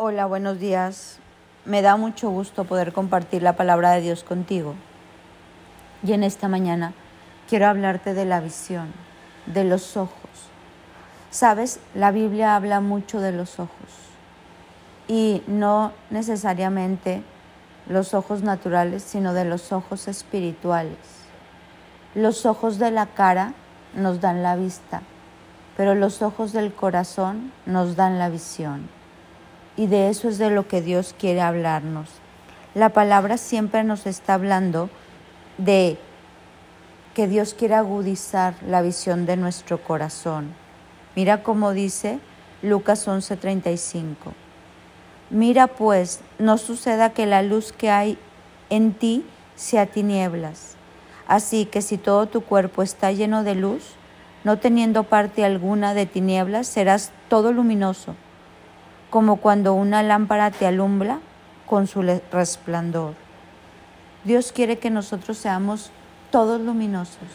Hola, 0.00 0.26
buenos 0.26 0.60
días. 0.60 1.18
Me 1.64 1.82
da 1.82 1.96
mucho 1.96 2.30
gusto 2.30 2.62
poder 2.62 2.92
compartir 2.92 3.42
la 3.42 3.56
palabra 3.56 3.90
de 3.90 4.00
Dios 4.00 4.22
contigo. 4.22 4.76
Y 6.04 6.12
en 6.12 6.22
esta 6.22 6.46
mañana 6.46 6.92
quiero 7.48 7.66
hablarte 7.66 8.14
de 8.14 8.24
la 8.24 8.38
visión, 8.38 8.92
de 9.46 9.64
los 9.64 9.96
ojos. 9.96 10.30
Sabes, 11.30 11.80
la 11.96 12.12
Biblia 12.12 12.54
habla 12.54 12.80
mucho 12.80 13.20
de 13.20 13.32
los 13.32 13.58
ojos 13.58 13.90
y 15.08 15.42
no 15.48 15.90
necesariamente 16.10 17.24
los 17.88 18.14
ojos 18.14 18.42
naturales, 18.42 19.02
sino 19.02 19.34
de 19.34 19.46
los 19.46 19.72
ojos 19.72 20.06
espirituales. 20.06 20.96
Los 22.14 22.46
ojos 22.46 22.78
de 22.78 22.92
la 22.92 23.06
cara 23.06 23.52
nos 23.94 24.20
dan 24.20 24.44
la 24.44 24.54
vista, 24.54 25.02
pero 25.76 25.96
los 25.96 26.22
ojos 26.22 26.52
del 26.52 26.72
corazón 26.72 27.52
nos 27.66 27.96
dan 27.96 28.20
la 28.20 28.28
visión 28.28 28.96
y 29.78 29.86
de 29.86 30.10
eso 30.10 30.28
es 30.28 30.38
de 30.38 30.50
lo 30.50 30.66
que 30.66 30.82
Dios 30.82 31.14
quiere 31.18 31.40
hablarnos. 31.40 32.10
La 32.74 32.88
palabra 32.88 33.38
siempre 33.38 33.84
nos 33.84 34.06
está 34.06 34.34
hablando 34.34 34.90
de 35.56 35.96
que 37.14 37.28
Dios 37.28 37.54
quiere 37.54 37.76
agudizar 37.76 38.54
la 38.66 38.82
visión 38.82 39.24
de 39.24 39.36
nuestro 39.36 39.82
corazón. 39.82 40.52
Mira 41.14 41.44
cómo 41.44 41.72
dice 41.72 42.18
Lucas 42.60 43.06
11:35. 43.06 44.34
Mira 45.30 45.68
pues, 45.68 46.20
no 46.40 46.58
suceda 46.58 47.10
que 47.10 47.26
la 47.26 47.42
luz 47.42 47.72
que 47.72 47.90
hay 47.90 48.18
en 48.70 48.92
ti 48.92 49.24
sea 49.54 49.86
tinieblas. 49.86 50.74
Así 51.28 51.66
que 51.66 51.82
si 51.82 51.98
todo 51.98 52.26
tu 52.26 52.40
cuerpo 52.40 52.82
está 52.82 53.12
lleno 53.12 53.44
de 53.44 53.54
luz, 53.54 53.94
no 54.42 54.58
teniendo 54.58 55.04
parte 55.04 55.44
alguna 55.44 55.94
de 55.94 56.06
tinieblas, 56.06 56.66
serás 56.66 57.12
todo 57.28 57.52
luminoso 57.52 58.16
como 59.10 59.36
cuando 59.36 59.74
una 59.74 60.02
lámpara 60.02 60.50
te 60.50 60.66
alumbra 60.66 61.18
con 61.66 61.86
su 61.86 62.02
resplandor. 62.02 63.14
Dios 64.24 64.52
quiere 64.52 64.78
que 64.78 64.90
nosotros 64.90 65.38
seamos 65.38 65.90
todos 66.30 66.60
luminosos. 66.60 67.28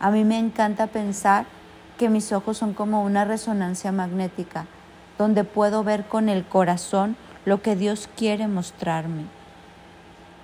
A 0.00 0.10
mí 0.10 0.24
me 0.24 0.38
encanta 0.38 0.88
pensar 0.88 1.46
que 1.98 2.08
mis 2.08 2.32
ojos 2.32 2.58
son 2.58 2.74
como 2.74 3.02
una 3.02 3.24
resonancia 3.24 3.92
magnética, 3.92 4.66
donde 5.18 5.44
puedo 5.44 5.84
ver 5.84 6.04
con 6.06 6.28
el 6.28 6.44
corazón 6.44 7.16
lo 7.44 7.62
que 7.62 7.76
Dios 7.76 8.08
quiere 8.16 8.48
mostrarme. 8.48 9.24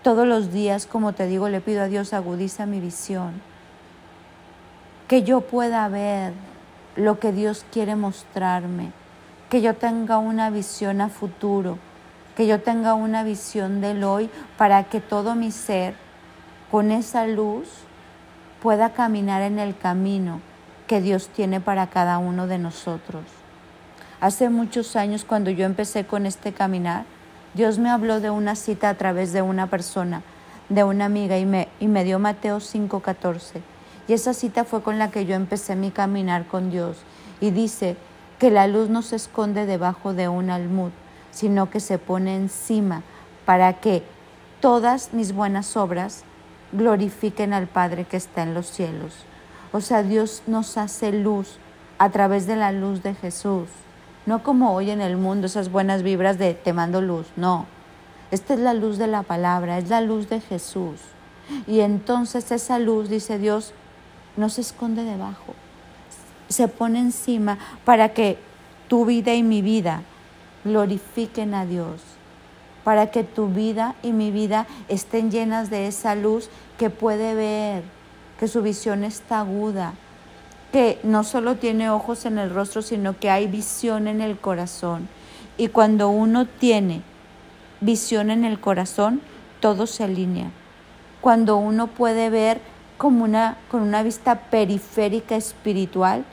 Todos 0.03 0.27
los 0.27 0.53
días, 0.53 0.87
como 0.87 1.13
te 1.13 1.27
digo, 1.27 1.49
le 1.49 1.61
pido 1.61 1.83
a 1.83 1.89
Dios 1.89 2.13
agudiza 2.13 2.67
mi 2.67 2.81
visión, 2.81 3.43
que 5.09 5.23
yo 5.23 5.43
pueda 5.43 5.87
ver 5.89 6.33
lo 6.97 7.19
que 7.19 7.33
Dios 7.33 7.67
quiere 7.71 7.97
mostrarme 7.97 8.93
que 9.53 9.61
yo 9.61 9.75
tenga 9.75 10.17
una 10.17 10.49
visión 10.49 11.03
a 11.03 11.11
futuro, 11.11 11.77
que 12.35 12.47
yo 12.47 12.63
tenga 12.63 12.95
una 12.95 13.23
visión 13.23 13.83
del 13.83 14.03
hoy 14.03 14.31
para 14.57 14.85
que 14.85 14.99
todo 15.03 15.35
mi 15.35 15.51
ser 15.51 15.95
con 16.71 16.91
esa 16.91 17.27
luz 17.27 17.69
pueda 18.63 18.95
caminar 18.95 19.43
en 19.43 19.59
el 19.59 19.77
camino 19.77 20.41
que 20.87 21.03
Dios 21.03 21.29
tiene 21.29 21.61
para 21.61 21.89
cada 21.89 22.17
uno 22.17 22.47
de 22.47 22.57
nosotros. 22.57 23.25
Hace 24.23 24.49
muchos 24.49 24.97
años 24.97 25.27
cuando 25.27 25.51
yo 25.51 25.67
empecé 25.67 26.07
con 26.07 26.25
este 26.25 26.55
caminar, 26.55 27.05
Dios 27.53 27.79
me 27.79 27.91
habló 27.91 28.21
de 28.21 28.31
una 28.31 28.57
cita 28.57 28.89
a 28.89 28.95
través 28.95 29.35
de 29.35 29.43
una 29.43 29.67
persona, 29.67 30.23
de 30.71 30.83
una 30.83 31.05
amiga, 31.05 31.37
y 31.37 31.45
me, 31.45 31.69
y 31.79 31.89
me 31.89 32.05
dio 32.05 32.19
Mateo 32.19 32.59
5:14. 32.59 33.61
Y 34.09 34.15
esa 34.15 34.33
cita 34.33 34.65
fue 34.65 34.81
con 34.81 34.99
la 34.99 35.11
que 35.11 35.27
yo 35.27 35.35
empecé 35.35 35.77
mi 35.77 35.91
caminar 35.91 36.47
con 36.47 36.71
Dios. 36.71 36.97
Y 37.39 37.51
dice, 37.51 37.99
que 38.43 38.51
la 38.51 38.67
luz 38.67 38.89
no 38.89 39.03
se 39.03 39.15
esconde 39.15 39.67
debajo 39.67 40.15
de 40.15 40.27
un 40.27 40.51
almud, 40.51 40.91
sino 41.31 41.71
que 41.71 41.79
se 41.79 41.99
pone 41.99 42.35
encima 42.35 43.05
para 43.45 43.75
que 43.75 44.03
todas 44.61 45.15
mis 45.15 45.33
buenas 45.33 45.77
obras 45.77 46.25
glorifiquen 46.73 47.53
al 47.53 47.69
Padre 47.69 48.05
que 48.05 48.17
está 48.17 48.43
en 48.43 48.53
los 48.53 48.67
cielos. 48.67 49.15
O 49.71 49.81
sea, 49.81 50.03
Dios 50.03 50.43
nos 50.49 50.77
hace 50.77 51.13
luz 51.13 51.59
a 51.99 52.11
través 52.11 52.49
de 52.49 52.57
la 52.57 52.73
luz 52.73 53.05
de 53.05 53.15
Jesús. 53.15 53.69
No 54.27 54.43
como 54.43 54.75
hoy 54.75 54.91
en 54.91 55.01
el 55.01 55.17
mundo 55.17 55.47
esas 55.47 55.71
buenas 55.71 56.03
vibras 56.03 56.37
de 56.37 56.55
te 56.55 56.73
mando 56.73 57.01
luz, 57.01 57.29
no. 57.37 57.67
Esta 58.33 58.55
es 58.55 58.59
la 58.59 58.75
luz 58.75 58.99
de 58.99 59.07
la 59.07 59.23
palabra, 59.23 59.79
es 59.79 59.89
la 59.89 60.01
luz 60.01 60.29
de 60.29 60.41
Jesús. 60.41 60.99
Y 61.69 61.79
entonces 61.79 62.51
esa 62.51 62.81
luz, 62.81 63.09
dice 63.09 63.39
Dios, 63.39 63.73
no 64.37 64.49
se 64.49 64.63
esconde 64.63 65.05
debajo, 65.05 65.55
se 66.53 66.69
pone 66.69 67.01
encima 67.01 67.59
para 67.85 68.11
que 68.11 68.39
tu 68.89 69.05
vida 69.05 69.35
y 69.35 69.43
mi 69.43 69.63
vida 69.63 70.03
glorifiquen 70.65 71.55
a 71.55 71.67
Dios, 71.67 72.01
para 72.85 73.11
que 73.11 73.25
tu 73.25 73.49
vida 73.49 73.95
y 74.03 74.13
mi 74.13 74.31
vida 74.31 74.67
estén 74.89 75.31
llenas 75.31 75.71
de 75.71 75.87
esa 75.87 76.15
luz 76.15 76.51
que 76.79 76.91
puede 76.91 77.35
ver, 77.35 77.83
que 78.39 78.49
su 78.49 78.63
visión 78.63 79.05
está 79.05 79.41
aguda, 79.41 79.95
que 80.73 80.99
no 81.03 81.25
solo 81.25 81.57
tiene 81.57 81.91
ojos 81.91 82.25
en 82.25 82.39
el 82.39 82.51
rostro, 82.51 82.83
sino 82.83 83.19
que 83.19 83.31
hay 83.31 83.47
visión 83.47 84.09
en 84.09 84.21
el 84.21 84.39
corazón. 84.39 85.09
Y 85.59 85.69
cuando 85.69 86.09
uno 86.09 86.47
tiene 86.47 87.03
visión 87.81 88.31
en 88.31 88.45
el 88.45 88.59
corazón, 88.59 89.21
todo 89.61 89.87
se 89.87 90.05
alinea. 90.05 90.51
Cuando 91.21 91.57
uno 91.57 91.89
puede 91.89 92.31
ver 92.31 92.61
como 92.97 93.25
una, 93.25 93.59
con 93.71 93.83
una 93.83 94.03
vista 94.03 94.51
periférica 94.51 95.37
espiritual, 95.37 96.25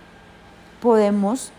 podemos 0.82 1.52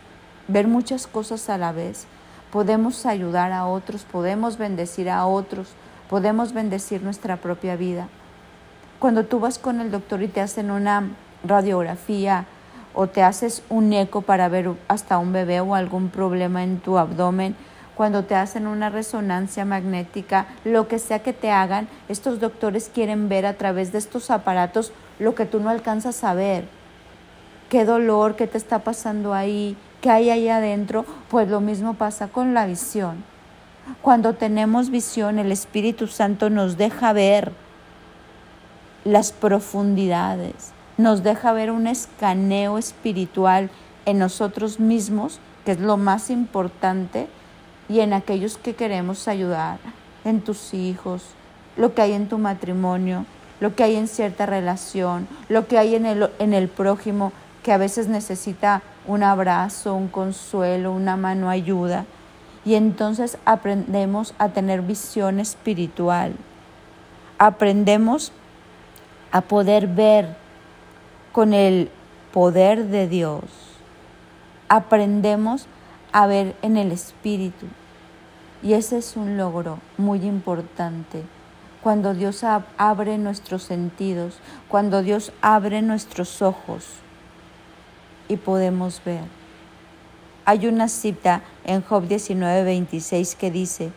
ver 0.49 0.67
muchas 0.67 1.07
cosas 1.07 1.49
a 1.51 1.59
la 1.59 1.73
vez, 1.73 2.07
podemos 2.51 3.07
ayudar 3.07 3.53
a 3.53 3.67
otros, 3.67 4.03
podemos 4.03 4.59
bendecir 4.59 5.11
a 5.11 5.27
otros, 5.27 5.69
podemos 6.09 6.53
bendecir 6.53 7.03
nuestra 7.03 7.37
propia 7.37 7.77
vida. 7.77 8.09
Cuando 8.99 9.25
tú 9.25 9.41
vas 9.41 9.59
con 9.59 9.81
el 9.81 9.91
doctor 9.91 10.23
y 10.23 10.29
te 10.29 10.41
hacen 10.41 10.71
una 10.71 11.05
radiografía 11.45 12.47
o 12.95 13.07
te 13.07 13.23
haces 13.23 13.63
un 13.69 13.93
eco 13.93 14.23
para 14.23 14.49
ver 14.49 14.71
hasta 14.89 15.19
un 15.19 15.33
bebé 15.33 15.61
o 15.61 15.75
algún 15.75 16.09
problema 16.09 16.65
en 16.65 16.81
tu 16.81 16.99
abdomen, 16.99 17.55
cuando 17.97 18.25
te 18.25 18.35
hacen 18.35 18.67
una 18.67 18.89
resonancia 18.89 19.65
magnética, 19.65 20.47
lo 20.65 20.89
que 20.89 20.99
sea 20.99 21.23
que 21.23 21.35
te 21.35 21.51
hagan, 21.51 21.87
estos 22.09 22.41
doctores 22.41 22.91
quieren 22.93 23.29
ver 23.29 23.47
a 23.47 23.55
través 23.55 23.93
de 23.93 23.99
estos 23.99 24.31
aparatos 24.31 24.93
lo 25.19 25.35
que 25.35 25.45
tú 25.45 25.61
no 25.61 25.69
alcanzas 25.69 26.25
a 26.25 26.35
ver 26.35 26.80
qué 27.71 27.87
dolor, 27.87 28.37
qué 28.37 28.47
te 28.47 28.59
está 28.59 28.81
pasando 28.81 29.33
ahí, 29.33 29.77
qué 30.03 30.11
hay 30.11 30.29
ahí 30.29 30.49
adentro, 30.49 31.07
pues 31.31 31.49
lo 31.49 31.61
mismo 31.61 31.95
pasa 31.95 32.29
con 32.29 32.53
la 32.53 32.67
visión. 32.67 33.25
Cuando 34.03 34.35
tenemos 34.35 34.91
visión, 34.91 35.39
el 35.39 35.53
Espíritu 35.53 36.07
Santo 36.09 36.51
nos 36.51 36.77
deja 36.77 37.13
ver 37.15 37.53
las 39.05 39.33
profundidades, 39.33 40.73
nos 40.99 41.23
deja 41.23 41.53
ver 41.53 41.71
un 41.71 41.87
escaneo 41.87 42.77
espiritual 42.77 43.71
en 44.05 44.19
nosotros 44.19 44.81
mismos, 44.81 45.39
que 45.65 45.73
es 45.73 45.81
lo 45.81 45.97
más 45.97 46.29
importante, 46.29 47.29
y 47.89 48.01
en 48.01 48.13
aquellos 48.13 48.59
que 48.59 48.75
queremos 48.75 49.29
ayudar, 49.29 49.79
en 50.25 50.41
tus 50.41 50.75
hijos, 50.75 51.23
lo 51.77 51.95
que 51.95 52.03
hay 52.03 52.13
en 52.13 52.29
tu 52.29 52.37
matrimonio, 52.37 53.27
lo 53.61 53.75
que 53.75 53.85
hay 53.85 53.97
en 53.97 54.09
cierta 54.09 54.45
relación, 54.47 55.29
lo 55.49 55.67
que 55.67 55.79
hay 55.79 55.95
en 55.95 56.07
el, 56.07 56.31
en 56.39 56.53
el 56.53 56.69
prójimo, 56.69 57.33
que 57.63 57.73
a 57.73 57.79
veces 57.79 58.09
necesita 58.09 58.83
un 59.07 59.23
abrazo, 59.23 59.95
un 59.95 60.09
consuelo, 60.09 60.93
una 60.93 61.17
mano 61.17 61.51
ayuda. 61.51 62.07
Y 62.65 62.75
entonces 62.75 63.39
aprendemos 63.45 64.35
a 64.39 64.51
tener 64.51 64.83
visión 64.83 65.41
espiritual. 65.41 66.35
Aprendemos 67.39 68.33
a 69.33 69.41
poder 69.43 69.87
ver 69.87 70.37
con 71.33 71.55
el 71.55 71.91
poder 72.33 72.87
de 72.87 73.09
Dios. 73.09 73.45
Aprendemos 74.69 75.67
a 76.13 76.27
ver 76.27 76.55
en 76.63 76.77
el 76.77 76.93
espíritu. 76.93 77.67
Y 78.63 78.75
ese 78.75 78.99
es 78.99 79.17
un 79.17 79.37
logro 79.37 79.79
muy 79.97 80.25
importante. 80.27 81.23
Cuando 81.83 82.13
Dios 82.13 82.45
abre 82.77 83.17
nuestros 83.17 83.63
sentidos, 83.63 84.39
cuando 84.69 85.03
Dios 85.03 85.33
abre 85.41 85.81
nuestros 85.81 86.43
ojos 86.43 87.01
y 88.31 88.37
podemos 88.37 89.03
ver. 89.05 89.25
Hay 90.45 90.67
una 90.67 90.89
cita 90.89 91.43
en 91.65 91.83
Job 91.83 92.09
19:26 92.09 93.35
que 93.37 93.51
dice, 93.51 93.93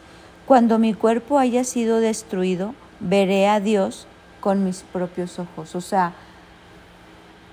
cuando 0.45 0.79
mi 0.79 0.93
cuerpo 0.93 1.39
haya 1.39 1.63
sido 1.63 1.99
destruido, 1.99 2.73
veré 2.99 3.47
a 3.47 3.59
Dios 3.59 4.07
con 4.41 4.63
mis 4.65 4.81
propios 4.81 5.39
ojos. 5.39 5.75
O 5.75 5.81
sea, 5.81 6.13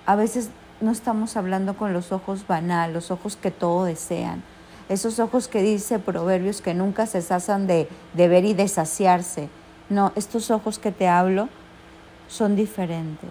a 0.06 0.16
veces 0.16 0.50
no 0.80 0.90
estamos 0.90 1.36
hablando 1.36 1.76
con 1.76 1.92
los 1.92 2.12
ojos 2.12 2.46
banal, 2.46 2.92
los 2.92 3.10
ojos 3.10 3.36
que 3.36 3.50
todo 3.50 3.84
desean. 3.84 4.42
Esos 4.88 5.20
ojos 5.20 5.46
que 5.46 5.62
dice 5.62 5.98
Proverbios 6.00 6.62
que 6.62 6.74
nunca 6.74 7.06
se 7.06 7.22
sasan 7.22 7.66
de, 7.66 7.88
de 8.14 8.28
ver 8.28 8.44
y 8.44 8.54
de 8.54 8.66
saciarse. 8.66 9.48
No, 9.88 10.12
estos 10.16 10.50
ojos 10.50 10.78
que 10.78 10.90
te 10.90 11.06
hablo 11.06 11.48
son 12.28 12.56
diferentes. 12.56 13.30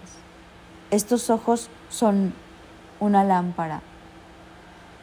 Estos 0.90 1.28
ojos 1.28 1.68
son 1.90 2.32
una 3.00 3.24
lámpara 3.24 3.80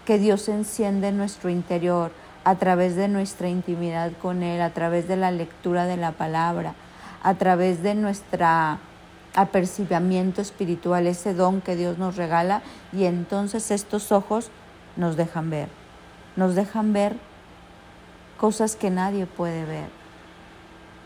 que 0.06 0.18
Dios 0.20 0.48
enciende 0.48 1.10
en 1.10 1.18
nuestro 1.18 1.50
interior 1.50 2.12
a 2.46 2.56
través 2.56 2.96
de 2.96 3.10
nuestra 3.10 3.50
intimidad 3.50 4.14
con 4.22 4.42
Él, 4.42 4.62
a 4.62 4.70
través 4.70 5.08
de 5.08 5.18
la 5.18 5.32
lectura 5.32 5.86
de 5.86 5.98
la 5.98 6.14
palabra, 6.14 6.76
a 7.22 7.34
través 7.34 7.84
de 7.84 7.94
nuestra 7.94 8.80
apercibimiento 9.36 10.42
espiritual, 10.42 11.06
ese 11.06 11.34
don 11.34 11.62
que 11.62 11.76
Dios 11.76 11.98
nos 11.98 12.16
regala 12.16 12.62
y 12.92 13.04
entonces 13.04 13.70
estos 13.70 14.12
ojos 14.12 14.50
nos 14.96 15.16
dejan 15.16 15.50
ver, 15.50 15.68
nos 16.36 16.56
dejan 16.56 16.94
ver 16.94 17.18
cosas 18.38 18.76
que 18.76 18.90
nadie 18.90 19.26
puede 19.26 19.66
ver 19.66 19.90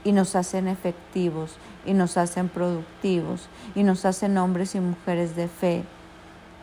y 0.04 0.14
nos 0.14 0.36
hacen 0.36 0.68
efectivos 0.68 1.58
y 1.86 1.94
nos 1.94 2.18
hacen 2.18 2.50
productivos 2.50 3.50
y 3.76 3.84
nos 3.84 4.06
hacen 4.06 4.38
hombres 4.38 4.76
y 4.76 4.80
mujeres 4.80 5.36
de 5.36 5.48
fe, 5.48 5.84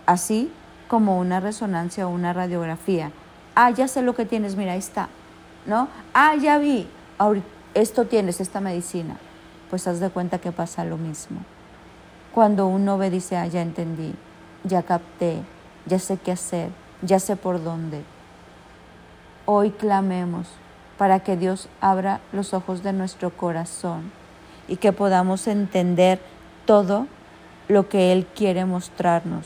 así 0.09 0.51
como 0.89 1.19
una 1.19 1.39
resonancia 1.39 2.09
o 2.09 2.11
una 2.11 2.33
radiografía. 2.33 3.13
Ah, 3.55 3.71
ya 3.71 3.87
sé 3.89 4.01
lo 4.01 4.15
que 4.15 4.25
tienes, 4.25 4.57
mira, 4.57 4.73
ahí 4.73 4.79
está, 4.79 5.11
¿no? 5.67 5.89
Ah, 6.15 6.35
ya 6.35 6.57
vi, 6.57 6.89
esto 7.75 8.07
tienes, 8.07 8.41
esta 8.41 8.61
medicina. 8.61 9.19
Pues 9.69 9.87
haz 9.87 10.01
de 10.01 10.09
cuenta 10.09 10.39
que 10.39 10.51
pasa 10.51 10.87
lo 10.87 10.97
mismo. 10.97 11.41
Cuando 12.33 12.67
uno 12.67 12.97
ve, 12.97 13.11
dice, 13.11 13.37
ah, 13.37 13.47
ya 13.49 13.61
entendí, 13.61 14.15
ya 14.65 14.83
capté, 14.83 15.43
ya 15.85 15.99
sé 15.99 16.17
qué 16.17 16.33
hacer, 16.33 16.71
ya 17.03 17.21
sé 17.21 17.37
por 17.37 17.63
dónde. 17.63 18.03
Hoy 19.45 19.73
clamemos 19.73 20.49
para 20.97 21.21
que 21.21 21.37
Dios 21.37 21.69
abra 21.83 22.21
los 22.33 22.55
ojos 22.55 22.83
de 22.83 22.95
nuestro 22.95 23.29
corazón 23.29 24.11
y 24.69 24.77
que 24.77 24.93
podamos 24.93 25.47
entender 25.49 26.19
todo 26.65 27.07
lo 27.69 27.91
que 27.91 28.11
Él 28.13 28.27
quiere 28.35 28.65
mostrarnos. 28.65 29.45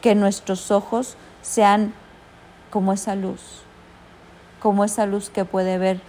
Que 0.00 0.14
nuestros 0.14 0.70
ojos 0.70 1.16
sean 1.42 1.92
como 2.70 2.92
esa 2.92 3.14
luz, 3.14 3.62
como 4.60 4.84
esa 4.84 5.06
luz 5.06 5.30
que 5.30 5.44
puede 5.44 5.78
ver 5.78 6.00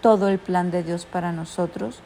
todo 0.00 0.28
el 0.28 0.38
plan 0.38 0.70
de 0.70 0.82
Dios 0.82 1.06
para 1.06 1.32
nosotros, 1.32 2.00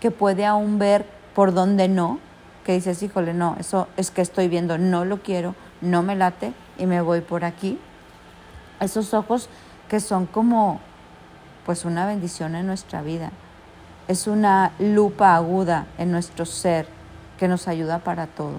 que 0.00 0.10
puede 0.10 0.44
aún 0.44 0.78
ver 0.78 1.06
por 1.34 1.54
donde 1.54 1.88
no, 1.88 2.18
que 2.64 2.72
dices, 2.72 3.02
híjole, 3.02 3.32
no, 3.32 3.56
eso 3.58 3.88
es 3.96 4.10
que 4.10 4.20
estoy 4.20 4.48
viendo, 4.48 4.76
no 4.76 5.04
lo 5.04 5.22
quiero, 5.22 5.54
no 5.80 6.02
me 6.02 6.16
late 6.16 6.52
y 6.76 6.86
me 6.86 7.00
voy 7.00 7.20
por 7.20 7.44
aquí. 7.44 7.78
Esos 8.80 9.14
ojos 9.14 9.48
que 9.88 10.00
son 10.00 10.26
como 10.26 10.80
pues 11.64 11.84
una 11.84 12.06
bendición 12.06 12.54
en 12.54 12.66
nuestra 12.66 13.02
vida. 13.02 13.30
Es 14.06 14.26
una 14.26 14.72
lupa 14.78 15.34
aguda 15.34 15.86
en 15.98 16.10
nuestro 16.10 16.46
ser 16.46 16.86
que 17.38 17.46
nos 17.46 17.68
ayuda 17.68 17.98
para 17.98 18.26
todo. 18.26 18.58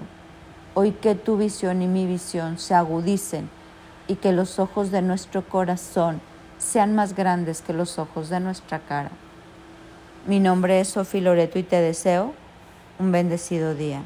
Hoy 0.74 0.92
que 0.92 1.14
tu 1.14 1.36
visión 1.36 1.82
y 1.82 1.88
mi 1.88 2.06
visión 2.06 2.58
se 2.58 2.74
agudicen 2.74 3.50
y 4.06 4.16
que 4.16 4.32
los 4.32 4.58
ojos 4.58 4.90
de 4.90 5.02
nuestro 5.02 5.42
corazón 5.48 6.20
sean 6.58 6.94
más 6.94 7.16
grandes 7.16 7.60
que 7.60 7.72
los 7.72 7.98
ojos 7.98 8.28
de 8.28 8.38
nuestra 8.38 8.78
cara. 8.78 9.10
Mi 10.26 10.38
nombre 10.38 10.80
es 10.80 10.88
Sofía 10.88 11.22
Loreto 11.22 11.58
y 11.58 11.64
te 11.64 11.80
deseo 11.80 12.34
un 12.98 13.10
bendecido 13.10 13.74
día. 13.74 14.02